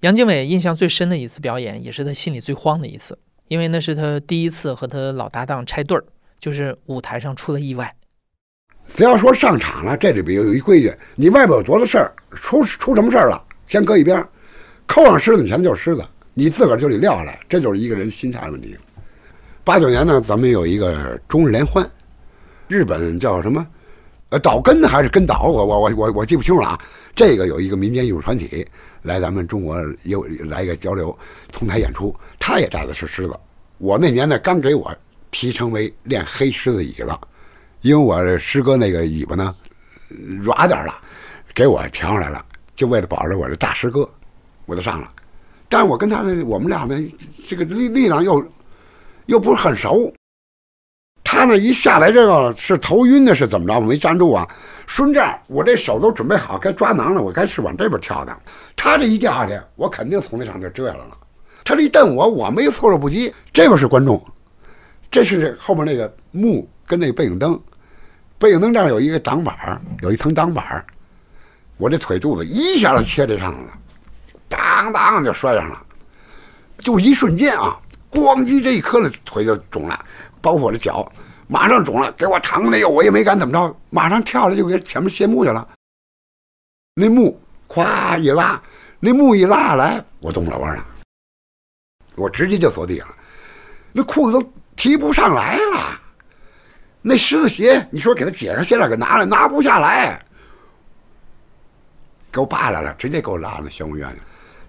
[0.00, 6.04] 杨经纬印象最深的一次表演，也是他心里最慌的一次，因为那是他第一次和他老搭档拆对儿，
[6.38, 7.92] 就是舞台上出了意外。
[8.86, 14.24] 只要说上场了，这里边有一规矩，你外边有多大事儿，出出什么事儿了，先搁一边，
[14.86, 18.76] 扣上狮子前就是狮子，你自个儿就得撂下来，这就是一个人心态的问题。
[19.64, 21.84] 八九年呢，咱们有一个中日联欢，
[22.68, 23.66] 日本叫什么？
[24.30, 25.44] 呃，岛根还是根岛？
[25.44, 26.78] 我我我我我记不清楚了啊。
[27.14, 28.66] 这个有一个民间艺术团体
[29.02, 31.16] 来咱们中国有来一个交流，
[31.50, 33.34] 同台演出，他也带的是狮子。
[33.78, 34.94] 我那年呢，刚给我
[35.30, 37.08] 提成为练黑狮子椅子，
[37.80, 39.54] 因为我师哥那个尾巴呢
[40.08, 40.94] 软点了，
[41.54, 44.08] 给我调上来了，就为了保着我这大师哥，
[44.66, 45.08] 我就上了。
[45.70, 46.96] 但是我跟他呢，我们俩呢，
[47.48, 48.44] 这个力力量又
[49.26, 50.12] 又不是很熟。
[51.30, 53.74] 他呢一下来，这个是头晕的，是怎么着？
[53.74, 54.48] 我没站住啊！
[54.86, 58.34] 顺这样，我这手都准备好，该抓囊了，我该是往这边跳的。
[58.74, 61.14] 他这一掉下去，我肯定从那上头折下来了。
[61.66, 63.30] 他这一蹬我，我没措手不及。
[63.52, 64.24] 这边是观众，
[65.10, 67.60] 这是后边那个幕跟那个背影灯，
[68.38, 69.54] 背影灯这儿有一个挡板
[70.00, 70.82] 有一层挡板
[71.76, 73.72] 我这腿肚子一下就切这上头了，
[74.48, 75.78] 当当就摔上了，
[76.78, 77.78] 就一瞬间啊，
[78.10, 80.06] 咣叽这一磕了，腿就肿了。
[80.40, 81.10] 包括我的脚，
[81.46, 82.88] 马上肿了，给我疼的哟！
[82.88, 85.68] 我也没敢怎么着，马上跳了就给前面卸木去了。
[86.94, 88.60] 那木咵一拉，
[89.00, 90.84] 那木一拉下来，我动不了弯了，
[92.16, 93.14] 我直接就坐地上了。
[93.92, 96.00] 那裤子都提不上来了，
[97.00, 100.24] 那狮子鞋，你说给他解开鞋带，给拿来拿不下来，
[102.30, 104.20] 给我扒来了，直接给我拉到宣武院去。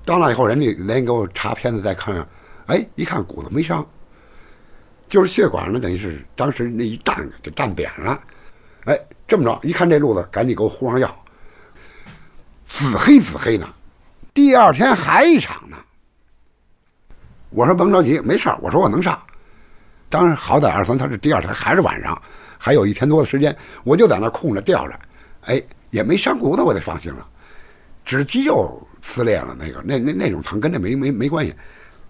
[0.05, 2.25] 到那以后，人家连给我查片子再看，
[2.67, 3.85] 哎，一看骨头没伤。
[5.09, 8.17] 就是血管呢，等于是当时那一弹给弹扁了，
[8.85, 11.25] 哎，这么着一看这路子，赶紧给我糊上药。
[12.63, 13.67] 紫黑紫黑呢，
[14.33, 15.75] 第二天还一场呢。
[17.49, 19.19] 我说甭着急，没事儿，我说我能上。
[20.07, 22.21] 当然好歹二三，他是第二天还是晚上，
[22.59, 24.99] 还有一天多的时间，我就在那空着吊着，
[25.45, 27.27] 哎，也没伤骨头，我得放心了。
[28.05, 31.55] 只是肌肉撕裂了，那个那那那种疼跟这没没没关系。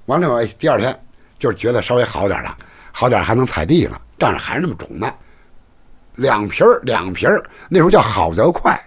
[0.08, 0.98] 完了，哎，第二天
[1.38, 2.58] 就是觉得稍微好点了。
[2.92, 5.14] 好点还能踩地了，但是还是那么肿呢。
[6.16, 8.78] 两瓶儿，两瓶儿，那时候叫好得快，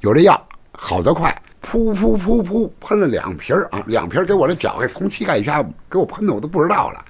[0.00, 7.04] 有这药，好得快，噗噗噗噗喷了两瓶儿啊，两瓶儿给我的脚给从膝盖以下给我喷的我都不知道了。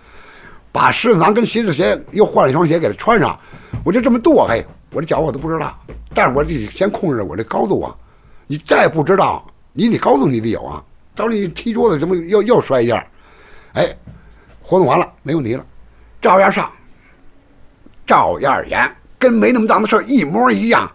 [0.71, 3.37] 把狮子囊跟鞋子鞋又换了一双鞋给他穿上，
[3.85, 5.77] 我就这么跺，嘿，我这脚我都不知道。
[6.14, 7.95] 但是我得先控制我这高度啊，
[8.47, 10.83] 你再不知道，你得高度你得有啊。
[11.17, 13.05] 到时候你踢桌子怎么又又摔一下？
[13.73, 13.88] 哎，
[14.62, 15.67] 活动完了，没问题了。
[16.21, 16.71] 照样上，
[18.07, 20.91] 照样演，跟没那么大的事儿一模一样。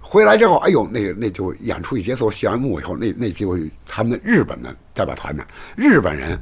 [0.00, 5.44] 回来之后，哎呦，那那就演出一结束，谢完幕以后，那那就他们的日本的代表团呢，
[5.76, 6.36] 日本人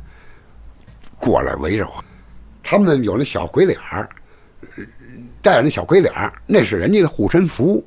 [1.18, 2.02] 过来围着我，
[2.62, 4.08] 他们有那小鬼脸儿，
[5.42, 7.86] 戴着那小鬼脸儿，那是人家的护身符，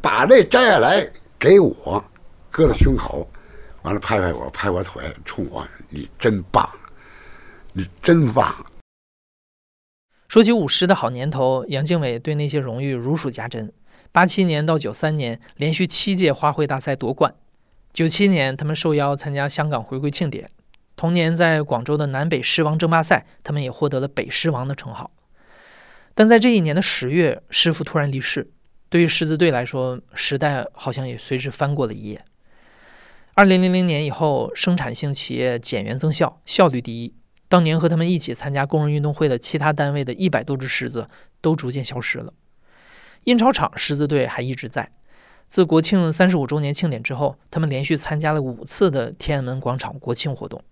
[0.00, 1.04] 把这摘下来
[1.36, 2.04] 给我，
[2.48, 3.28] 搁在胸口，
[3.82, 6.68] 完了拍拍我，拍我腿，冲我，你真棒，
[7.72, 8.54] 你真棒。
[10.28, 13.72] 说起舞狮的好年头，杨靖伟对那些荣誉如数家珍。
[14.12, 17.32] 八七年到九三年，连续七届花卉大赛夺冠；
[17.94, 20.44] 九七年，他们受邀参加香港回归庆典；
[20.96, 25.10] 同年，在广州的南北狮王争霸赛，他们也获得了北狮王的称号。
[26.14, 28.50] 但在这一年的十月，师傅突然离世，
[28.90, 32.22] 对于狮子队来说，时代好像也随之翻过了一页。
[33.32, 37.14] 二零零零年以后，生产性企业减员增效，效率第一。
[37.48, 41.08] 当年和他们一起参加工人运动会的其他单位的一百多只狮子
[41.40, 42.32] 都逐渐消失了。
[43.24, 44.90] 印钞厂狮子队还一直在。
[45.48, 50.62] 自国庆三十五周年庆典之后，他们连续参加了五次的天安门广场国庆活动。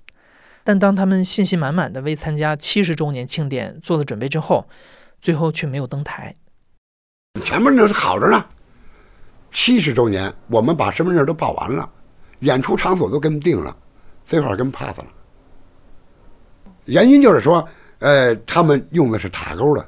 [0.64, 4.66] 但当他们信心满满的为参加七十周年庆典做了准备之后，
[5.20, 6.36] 最后却没有登台。
[7.42, 8.44] 前面那是好着呢。
[9.50, 11.88] 七十周年，我们把身份证都报完了，
[12.40, 13.74] 演出场所都给定了，
[14.26, 15.06] 这块儿跟 pass 了。
[16.86, 17.66] 原因就是说，
[17.98, 19.86] 呃，他们用的是塔沟的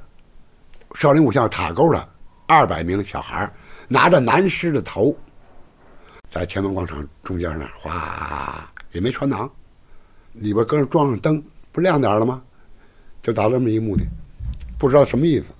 [0.95, 2.09] 少林武校塔沟的
[2.47, 3.51] 二百名小孩
[3.89, 5.17] 拿着南狮的头，
[6.29, 9.51] 在天安门广场中间那儿，哗，也没穿囊，
[10.33, 12.43] 里边搁上装上灯，不亮点了吗？
[13.23, 14.05] 就达这么一目的，
[14.79, 15.51] 不知道什么意思。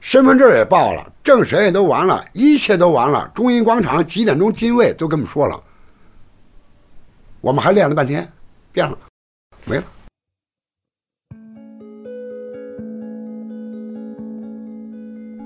[0.00, 3.28] 身份证也报了，政审也都完了，一切都完了。
[3.34, 5.60] 中银广场几点钟进位都跟我们说了，
[7.40, 8.30] 我们还练了半天，
[8.70, 8.96] 变了，
[9.64, 9.84] 没了。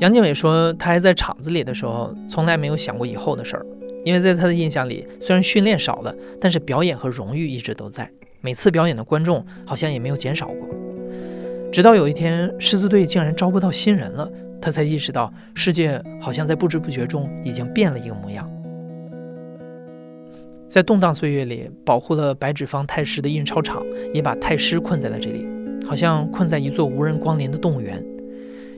[0.01, 3.67] 杨建伟说，他还在厂子里的时候，从来没有想过以后的事儿。
[4.03, 8.11] 因为在他的印象里，虽然训练少了，但是表演和荣誉一直都在。
[8.41, 10.69] 每次表演的观众好像也没有减少过。
[11.71, 14.27] 直到有一天，狮子队竟然招不到新人了，
[14.59, 18.51] 他才意识到世界好像在不知不觉中已经变了一个模样。
[20.67, 23.85] 在动荡岁月里，保护了白纸坊太师的印钞厂
[24.15, 25.47] 也把太师困在了这里，
[25.87, 28.03] 好像困在一座无人光临的动物园。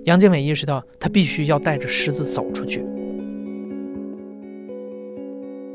[0.04, 2.84] 杨建伟意识到，他必须要带着狮子走出去。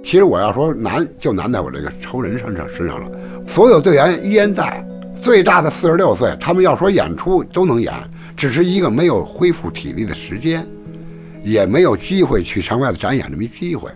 [0.03, 3.09] 其实我要说难，就难在我这个仇人身上身上了。
[3.45, 4.85] 所有队员依然在，
[5.15, 7.93] 最大的四十六岁，他们要说演出都能演，
[8.35, 10.65] 只是一个没有恢复体力的时间，
[11.41, 13.89] 也没有机会去场外的展演这么一机会。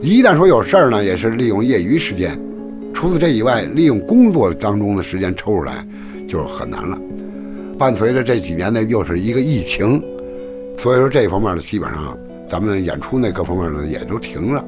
[0.00, 2.36] 一旦说有事儿呢，也是利用业余时间。
[2.92, 5.86] 除此这以外，利用工作当中的时间抽出来，
[6.28, 6.98] 就很难了。
[7.78, 10.02] 伴随着这几年呢，又是一个疫情，
[10.78, 12.16] 所以说这方面呢，基本上
[12.48, 14.64] 咱们演出那各方面呢也都停了。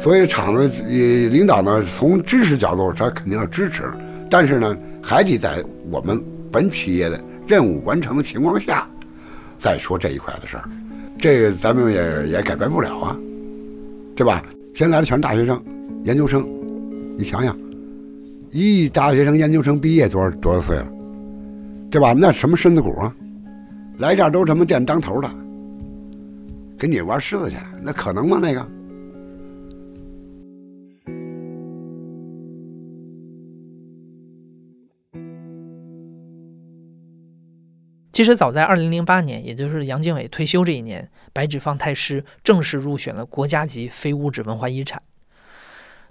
[0.00, 3.84] 所以厂子呃领导呢，从支持角度，他肯定要支持，
[4.30, 8.88] 但是呢，还得在我们本企业的任务完成的情况下，
[9.58, 10.68] 再说这一块的事儿。
[11.18, 13.16] 这个咱们也也改变不了啊，
[14.14, 14.42] 对吧？
[14.74, 15.62] 现在来的全是大学生、
[16.04, 16.46] 研究生，
[17.16, 17.56] 你想想，
[18.50, 20.86] 一大学生、研究生毕业多少多少岁了？
[21.96, 22.12] 对吧？
[22.12, 23.10] 那什么身子骨啊？
[23.96, 25.30] 来这儿都是什么店当头的，
[26.78, 28.38] 给你玩狮子去，那可能吗？
[28.38, 28.60] 那个？
[38.12, 45.00] 其实早在2008年，也就是杨经纬退休这一年，白纸坊太师正式入选了国家级非物质文化遗产。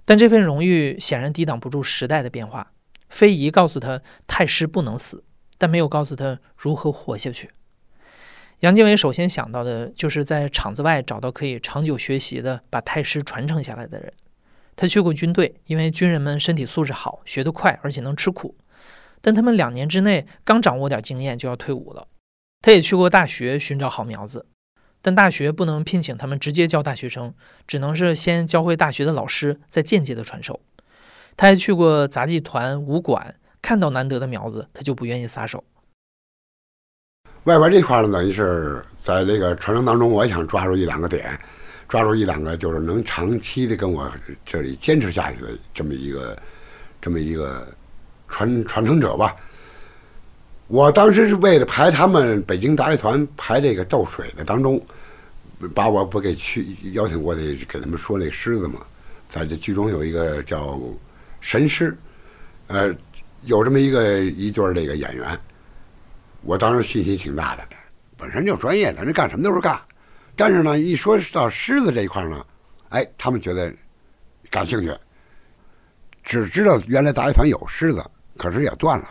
[0.04, 2.72] 但这份荣誉显然抵挡不住时代的变化。
[3.08, 5.22] 非遗告诉他，太师不能死，
[5.58, 7.50] 但没有告诉他如何活下去。
[8.60, 14.12] 杨经纬首先想到的就是在厂子外找到可以长久学习的，把太师传承下来的人。
[14.74, 18.54] 他去过军队，因为军人们身体素质好，学得快，而且能吃苦。
[19.20, 22.08] 但他们两年之内刚掌握点经验就要退伍了。
[22.62, 24.46] 他也去过大学寻找好苗子，
[25.02, 27.34] 但大学不能聘请他们直接教大学生，
[27.66, 30.60] 只能是先教会大学的老师，再间接的传授。
[31.36, 35.64] 他还去过杂技团、武馆，看到难得的苗子，他就不愿意撒手。
[37.42, 41.36] 外边这块呢，等于是在这个传承当中，我也想抓住一两个点，
[41.88, 44.08] 抓住一两个就是能长期的跟我
[44.44, 46.40] 这里坚持下去的这么一个，
[47.02, 47.66] 这么一个。
[48.28, 49.36] 传传承者吧，
[50.66, 54.84] 我当时是为了排他们北京大乐团排这个斗水的当中，
[55.72, 58.80] 把我不给去邀请过去给他们说那狮子嘛，
[59.28, 60.76] 在这剧中有一个叫
[61.40, 61.96] 神狮，
[62.66, 62.92] 呃，
[63.46, 65.36] 有这么一个一对这个演员，
[66.42, 67.66] 我当时信心挺大的，
[68.16, 69.80] 本身就专业的，人干什么都是干，
[70.36, 72.46] 但是呢，一说到狮子这一块呢，
[72.90, 73.74] 哎，他们觉得
[74.50, 74.94] 感兴趣，
[76.22, 78.04] 只知道原来大乐团有狮子。
[78.38, 79.08] 可是也断了。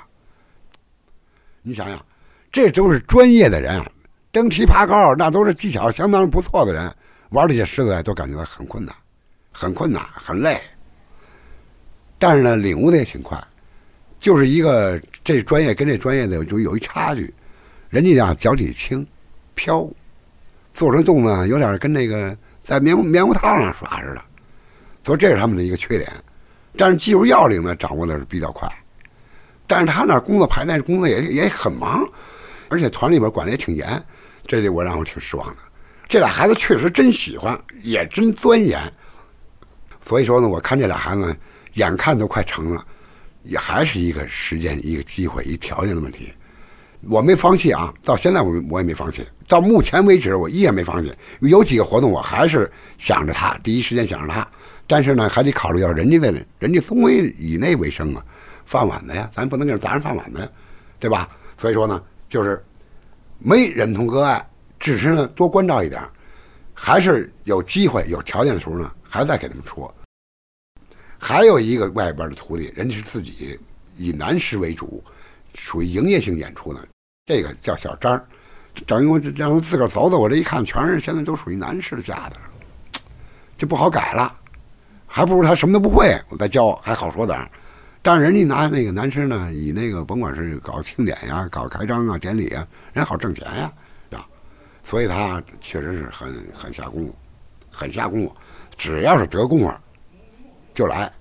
[1.64, 2.06] 你想想，
[2.52, 3.84] 这都是专业的人，
[4.32, 6.96] 登梯爬高，那都是技巧相当不错的人，
[7.30, 8.96] 玩这些狮子都感觉到很困难，
[9.52, 10.62] 很困难，很累。
[12.20, 13.44] 但是呢，领悟的也挺快，
[14.26, 17.32] 就是一个这专业跟这专业的就有一差距。
[17.92, 19.06] 人家讲脚底轻，
[19.54, 19.88] 飘，
[20.74, 24.22] 做成粽子有点跟那个在棉棉花糖上耍似的，
[25.04, 26.12] 所以这是他们的一个缺点。
[26.76, 28.68] 但是技术要领呢，掌握的是比较快。
[29.68, 32.04] 但是他那工作排练工作也也很忙，
[32.70, 34.04] 而且团里边管的也挺严，
[34.48, 35.58] 这里我让我挺失望的。
[36.08, 38.92] 这俩孩子确实真喜欢，也真钻研。
[40.02, 41.38] 所以说呢，我看这俩孩子
[41.74, 42.84] 眼看都快成了，
[43.46, 46.34] 也还是一个时间、一个机会、一条件的问题。
[47.08, 51.14] 我没放弃啊，到现在我我也没放弃，到目前为止我依然没放弃。
[51.42, 54.48] 有几个活动我还是想着他，第一时间想着他，
[54.88, 58.26] 但是呢，还得考虑到人家的人家松为以内为生啊。
[58.66, 60.52] 饭碗的呀，咱不能给人砸人饭碗的，
[61.00, 61.30] 对吧？
[61.58, 62.60] 所以说呢，就是
[63.38, 64.44] 没忍痛割爱，
[64.80, 66.02] 只是呢多关照一点，
[66.74, 69.94] 还是有机会、有条件的时候呢，还再给他们说。
[71.28, 73.60] 还有一个外边的徒弟，人家是自己
[73.98, 75.04] 以男师为主，
[75.56, 76.80] 属于营业性演出呢，
[77.26, 78.24] 这个叫小张，
[78.86, 82.36] 等于我让他自个儿走走，我这一看，全是现在都属于男士家的，
[83.58, 84.32] 就不好改了，
[85.08, 87.50] 还不如他什么都不会，我再教还好说点儿。
[88.04, 93.74] 但是人家拿那个男生呢，以那个甭管是搞庆典呀、搞开张啊、典礼啊，人好挣钱呀，
[94.12, 94.24] 啊，
[94.84, 97.16] 所以他确实是很很下功夫，
[97.72, 98.36] 很下功夫。
[98.78, 99.74] 只要是得功夫，
[100.72, 101.12] 就来。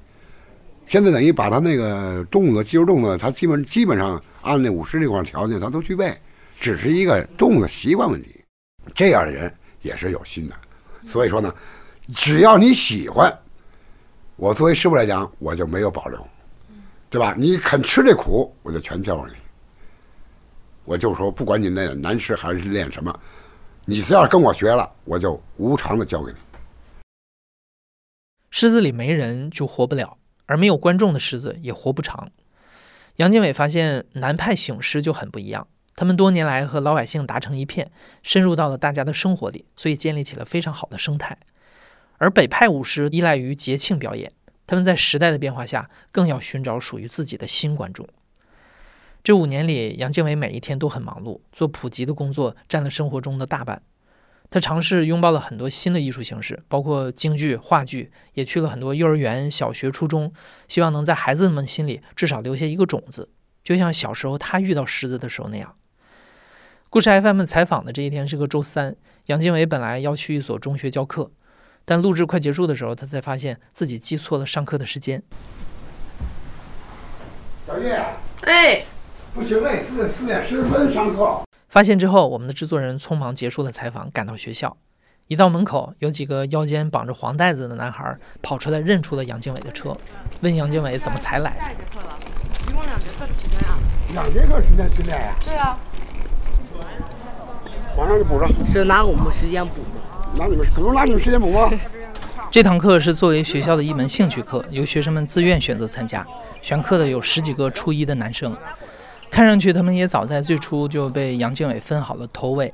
[0.87, 6.17] 现在等于把他那个动作、肌肉动作，他基本基本上按那舞狮这块条件，他都具备，
[6.61, 8.45] 只是一个动作习惯问题。
[8.95, 10.55] 这样的人也是有心的。
[11.07, 11.55] 所以说呢，
[12.13, 13.33] 只要你喜欢，
[14.37, 16.27] 我作为师傅来讲，我就没有保留，
[17.09, 17.35] 对吧？
[17.37, 19.37] 你肯吃这苦，我就全教给你。
[20.85, 23.19] 我就说，不管你那难吃还是练什么，
[23.87, 26.39] 你只要跟我学了，我就无偿的教给你。
[28.51, 30.17] 狮子里没人就活不了，
[30.47, 32.31] 而没有观众的狮子也活不长。
[33.17, 37.91] 杨经纬发现南派醒狮就很不一样，他们多年来和老百姓打成一片，
[38.23, 41.39] 深入到了大家的生活里，所以建立起了非常好的生态。
[42.19, 44.33] 而北派舞狮依赖于节庆表演，
[44.67, 48.09] 他们在时代的变化下，更要寻找属于自己的新观众。
[49.23, 53.83] 这五年里，杨经纬每一天都很忙碌，做普及的工作占了生活中的大半。
[54.55, 60.33] 他尝试拥抱了很多新的艺术形式，包括京剧、话剧，也去了很多幼儿园、小学、初中，
[60.69, 63.29] 希望能在孩子们心里至少留下一个种子，
[63.65, 65.75] 就像小时候他遇到狮子的时候那样。
[66.89, 68.95] 故事 FM 采访的这一天是个周三，
[69.27, 71.33] 杨经纬本来要去一所中学教课，
[71.85, 75.21] 但录制快结束的时候，他才发现自己记错了上课的时间。
[77.67, 78.01] 小叶，
[78.43, 78.85] 哎，
[79.35, 81.43] 不行嘞，四点四点十分上课。
[81.75, 84.77] 发现之后，我们的制作人匆忙结束了采访，赶到学校。
[85.27, 89.93] 一到门口，有几个腰间绑着黄袋子的男孩跑出来，认出了杨经纬的车，
[90.43, 91.57] 问杨经纬怎么才来。
[91.59, 92.17] 下一节课了，
[92.69, 93.77] 一共两节课的时间啊？
[94.13, 95.77] 两节课时间训练呀，对啊，
[97.99, 98.49] 马上就补上。
[98.69, 100.37] 是拿我们时间补吗？
[100.39, 101.69] 拿你们可能拿你们时间补吗？
[102.53, 106.25] 这堂课是作为学校的一门兴趣课，由学生们自愿选择参加。
[106.63, 108.57] 选课的有十几个初一的男生，
[109.31, 112.73] 看上去他们也早在最初就被杨经纬分好了头尾。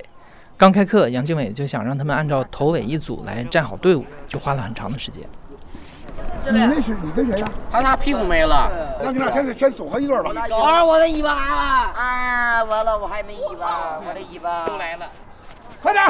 [0.56, 5.24] 刚开课，杨经纬就想让他们按照头尾一组来站好队伍，就花了很长的时间。
[6.44, 7.50] 你那是你跟谁呀？
[7.70, 8.70] 他他屁股没了。
[9.02, 10.32] 那你俩先先组合一个吧。
[10.48, 11.56] 老师，我的尾巴来了！
[11.56, 15.08] 啊，完了，我还没尾巴，我的尾巴都来了。
[15.82, 16.04] 快点！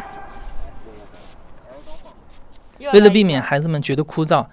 [2.93, 4.47] 为了避免孩子们觉得枯燥，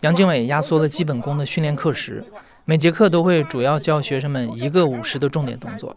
[0.00, 2.24] 杨经纬压缩了基本功的训练课时，
[2.68, 5.96] 每节课都会主要教学生们一个舞狮的重点动作。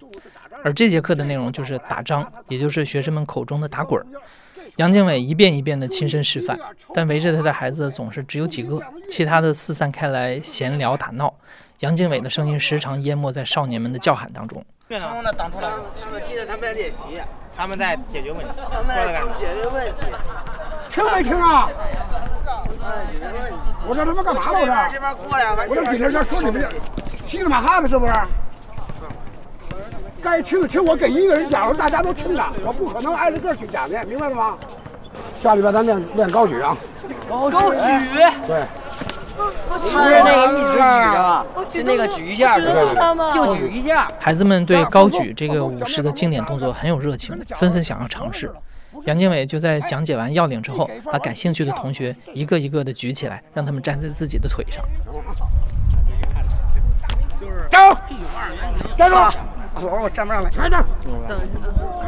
[0.64, 4.08] 而这节课的内容就是打桩，也就是学生们口中的打滚儿。
[4.78, 6.58] 杨经纬一遍一遍的亲身示范，
[6.94, 11.34] 但围着他的孩子总是只有几个，其他的四散开来闲聊打闹。
[11.82, 14.64] 杨经纬的声音时常淹没在少年们的叫喊当中。
[15.00, 15.80] 成功的挡住了。
[16.28, 17.22] 提着他们在练习，
[17.56, 18.52] 他们在解决问题。
[18.72, 20.06] 他们在解决问题。
[20.90, 21.70] 听没听啊？
[23.88, 24.48] 我这他妈干嘛呢？
[24.52, 26.70] 我这边过来，这我这几天在说你们这
[27.28, 28.14] 稀里马哈的，是不是？
[30.22, 34.58] 该听的听，我给一个人讲，大家都听着，我不可能挨着个去讲去，明白了吗？
[35.42, 36.78] 下礼拜咱练练高举啊，
[37.28, 37.80] 高举，
[38.48, 38.81] 对，不
[39.82, 42.60] 是那个一直举啊，是那个举一下，
[43.34, 44.08] 就举一下。
[44.20, 48.52] 孩子们对高举这个舞狮的经典动作很有热情，纷纷想要尝试。
[49.06, 54.84] 杨经纬就在讲解完要领之后，把感兴趣的同学一个一个的举起来，让他们站在自己的腿上。
[57.70, 57.98] 加油！
[58.98, 59.16] 站住！
[59.16, 59.38] 老师，
[59.80, 60.52] 我站不上来。
[60.58, 60.86] 来这儿，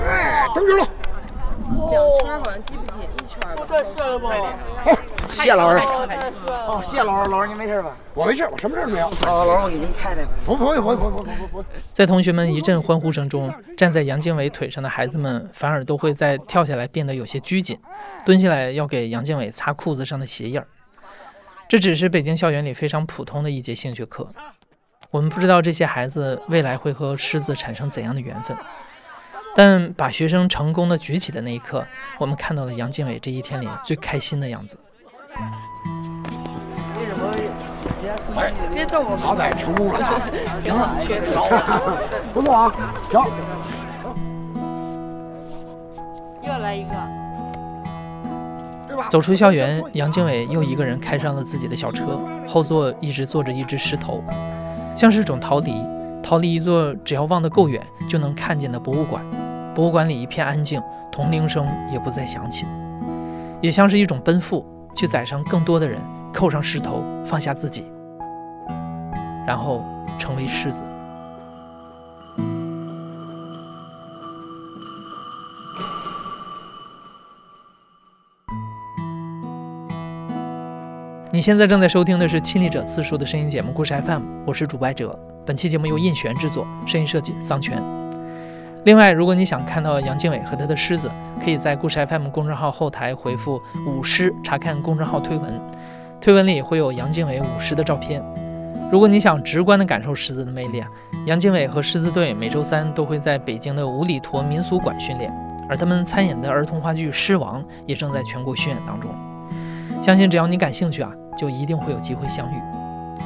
[0.05, 0.75] 哎，等住！
[0.75, 0.87] 了。
[1.89, 3.65] 两圈好像记不紧，一圈吧。
[3.67, 4.29] 太帅了吧！
[5.31, 5.83] 谢老师。
[6.47, 7.95] 哦，谢老师，老师您没事吧？
[8.13, 9.07] 我没事，我什么事儿都没有。
[9.07, 10.25] 哦，老师，我给您拍拍。
[10.45, 11.65] 不不不不不不不。
[11.91, 17.79] 在同学们一阵欢呼声中，站在杨经纬腿上的孩子们反而都会在跳下来变得有些拘谨，
[18.25, 20.67] 蹲下来要给杨经纬擦裤子上的鞋印儿。
[21.67, 24.27] 这只是北京校园里非常普通的一节兴趣课。
[25.09, 28.55] 我们不知道这些孩子未来会和狮子产生怎样的缘分，
[29.55, 31.85] 但把学生成功的举起的那一刻，
[32.17, 34.77] 我们看到了杨经纬这一天里最开心的样子。
[38.35, 39.99] 哎，别逗我，好歹成功了，
[40.63, 41.43] 挺好，缺票。
[42.33, 42.73] 不错啊，
[43.11, 43.23] 行。
[46.41, 46.89] 又来一个，
[49.09, 54.23] 走出校园，杨经纬又一个人开上了自己的小车，后座一直坐着一只狮头，
[54.95, 55.85] 像是种逃离，
[56.21, 59.23] 逃离一座只要望得够远就能看见的博物馆。
[59.73, 62.65] 博物馆里一片安静，铜铃声也不再响起，
[63.59, 64.63] 也像是一种奔赴，
[64.95, 65.99] 去载上更多的人，
[66.31, 67.85] 扣上狮头，放下自己，
[69.47, 69.83] 然后
[70.19, 70.83] 成为狮子。
[81.31, 85.17] 你现在正在收听的是亲历者自述的声音节目《故事 FM》，我是主播哲。
[85.43, 88.02] 本期节目由印璇制作，声音设计桑泉。
[88.85, 91.09] 另外，如果你想看到杨经纬和他的狮子，
[91.41, 95.61] 可以在故事 FM 公众号后台回复“舞狮”查看公众号推文，
[96.19, 98.21] 推文里会有杨经纬舞狮的照片。
[98.91, 100.87] 如果你想直观的感受狮子的魅力啊，
[101.25, 105.31] 杨经纬和狮子队每周三都会在北京的五里坨民俗馆训练，
[105.69, 109.09] 而他们参演的儿童话剧《狮王》也正在全国巡演当中。
[110.01, 112.55] 相信只要你感兴趣啊，就一定会有机会相遇。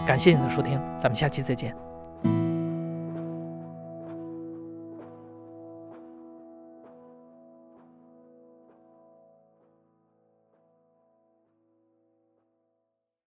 [0.05, 1.87] 感谢你的收听，咱们下期再见。